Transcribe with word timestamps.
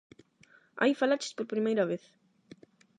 Aí 0.81 0.93
falaches 1.01 1.35
por 1.37 1.51
primeira 1.53 1.87
vez. 1.91 2.03